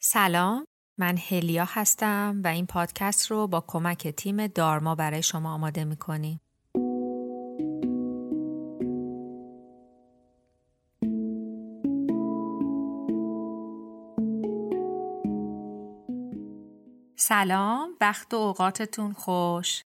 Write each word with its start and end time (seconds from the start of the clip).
سلام 0.00 0.66
من 0.98 1.16
هلیا 1.28 1.64
هستم 1.68 2.40
و 2.44 2.48
این 2.48 2.66
پادکست 2.66 3.30
رو 3.30 3.46
با 3.46 3.64
کمک 3.66 4.08
تیم 4.08 4.46
دارما 4.46 4.94
برای 4.94 5.22
شما 5.22 5.54
آماده 5.54 5.84
می‌کنیم. 5.84 6.40
سلام 17.16 17.90
وقت 18.00 18.34
و 18.34 18.36
اوقاتتون 18.36 19.12
خوش 19.12 19.82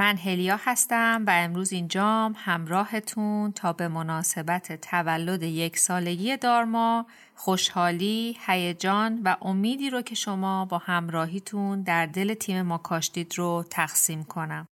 من 0.00 0.16
هلیا 0.16 0.56
هستم 0.64 1.24
و 1.26 1.30
امروز 1.30 1.72
اینجام 1.72 2.34
همراهتون 2.36 3.52
تا 3.52 3.72
به 3.72 3.88
مناسبت 3.88 4.80
تولد 4.80 5.42
یک 5.42 5.78
سالگی 5.78 6.36
دارما 6.36 7.06
خوشحالی، 7.34 8.36
هیجان 8.46 9.22
و 9.24 9.36
امیدی 9.42 9.90
رو 9.90 10.02
که 10.02 10.14
شما 10.14 10.64
با 10.64 10.78
همراهیتون 10.78 11.82
در 11.82 12.06
دل 12.06 12.34
تیم 12.34 12.62
ما 12.62 12.78
کاشتید 12.78 13.38
رو 13.38 13.64
تقسیم 13.70 14.24
کنم. 14.24 14.66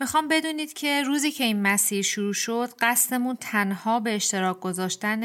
می‌خوام 0.00 0.28
بدونید 0.28 0.72
که 0.72 1.02
روزی 1.02 1.30
که 1.30 1.44
این 1.44 1.62
مسیر 1.62 2.02
شروع 2.02 2.32
شد 2.32 2.68
قصدمون 2.80 3.36
تنها 3.40 4.00
به 4.00 4.14
اشتراک 4.14 4.60
گذاشتن 4.60 5.22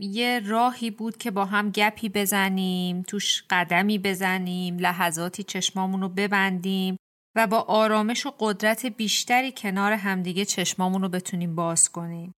یه 0.00 0.40
راهی 0.46 0.90
بود 0.90 1.16
که 1.16 1.30
با 1.30 1.44
هم 1.44 1.70
گپی 1.70 2.08
بزنیم 2.08 3.02
توش 3.02 3.44
قدمی 3.50 3.98
بزنیم 3.98 4.78
لحظاتی 4.78 5.42
چشمامون 5.42 6.00
رو 6.00 6.08
ببندیم 6.08 6.96
و 7.36 7.46
با 7.46 7.60
آرامش 7.60 8.26
و 8.26 8.32
قدرت 8.38 8.86
بیشتری 8.86 9.52
کنار 9.56 9.92
همدیگه 9.92 10.44
چشمامون 10.44 11.02
رو 11.02 11.08
بتونیم 11.08 11.54
باز 11.54 11.88
کنیم. 11.88 12.34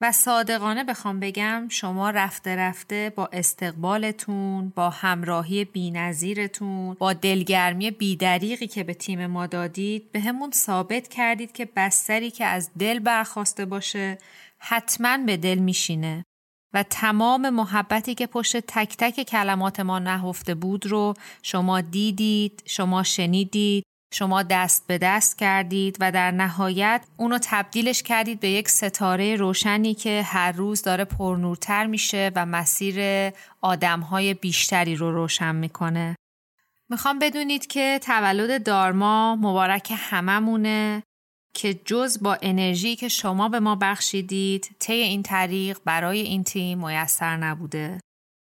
و 0.00 0.12
صادقانه 0.12 0.84
بخوام 0.84 1.20
بگم 1.20 1.66
شما 1.70 2.10
رفته 2.10 2.56
رفته 2.56 3.12
با 3.16 3.28
استقبالتون 3.32 4.72
با 4.76 4.90
همراهی 4.90 5.64
بینظیرتون 5.64 6.94
با 6.94 7.12
دلگرمی 7.12 7.90
بیدریقی 7.90 8.66
که 8.66 8.84
به 8.84 8.94
تیم 8.94 9.26
ما 9.26 9.46
دادید 9.46 10.12
به 10.12 10.20
همون 10.20 10.50
ثابت 10.50 11.08
کردید 11.08 11.52
که 11.52 11.68
بستری 11.76 12.30
که 12.30 12.44
از 12.44 12.70
دل 12.78 12.98
برخواسته 12.98 13.64
باشه 13.64 14.18
حتما 14.58 15.18
به 15.18 15.36
دل 15.36 15.58
میشینه 15.58 16.24
و 16.74 16.82
تمام 16.82 17.50
محبتی 17.50 18.14
که 18.14 18.26
پشت 18.26 18.56
تک 18.56 18.96
تک 18.96 19.22
کلمات 19.22 19.80
ما 19.80 19.98
نهفته 19.98 20.54
بود 20.54 20.86
رو 20.86 21.14
شما 21.42 21.80
دیدید 21.80 22.62
شما 22.66 23.02
شنیدید 23.02 23.84
شما 24.14 24.42
دست 24.42 24.86
به 24.86 24.98
دست 24.98 25.38
کردید 25.38 25.96
و 26.00 26.12
در 26.12 26.30
نهایت 26.30 27.04
اونو 27.16 27.38
تبدیلش 27.42 28.02
کردید 28.02 28.40
به 28.40 28.48
یک 28.48 28.68
ستاره 28.68 29.36
روشنی 29.36 29.94
که 29.94 30.22
هر 30.22 30.52
روز 30.52 30.82
داره 30.82 31.04
پرنورتر 31.04 31.86
میشه 31.86 32.30
و 32.36 32.46
مسیر 32.46 33.30
آدمهای 33.60 34.34
بیشتری 34.34 34.96
رو 34.96 35.12
روشن 35.12 35.54
می‌کنه. 35.54 36.16
می‌خوام 36.88 37.18
بدونید 37.18 37.66
که 37.66 38.00
تولد 38.02 38.62
دارما 38.62 39.36
مبارک 39.36 39.92
هممونه 39.96 41.02
که 41.54 41.74
جز 41.74 42.22
با 42.22 42.38
انرژی 42.42 42.96
که 42.96 43.08
شما 43.08 43.48
به 43.48 43.60
ما 43.60 43.76
بخشیدید 43.76 44.76
طی 44.78 44.92
این 44.92 45.22
طریق 45.22 45.78
برای 45.84 46.20
این 46.20 46.44
تیم 46.44 46.86
میسر 46.86 47.36
نبوده. 47.36 48.00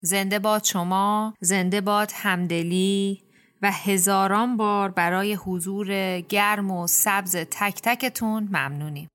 زنده 0.03 0.39
باد 0.39 0.63
شما، 0.63 1.33
زنده 1.39 1.81
باد 1.81 2.11
همدلی، 2.15 3.23
و 3.61 3.71
هزاران 3.71 4.57
بار 4.57 4.89
برای 4.89 5.33
حضور 5.33 6.19
گرم 6.19 6.71
و 6.71 6.87
سبز 6.87 7.35
تک 7.35 7.81
تکتون 7.83 8.43
ممنونیم. 8.43 9.07